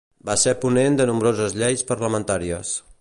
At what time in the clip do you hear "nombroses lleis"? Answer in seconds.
1.09-1.85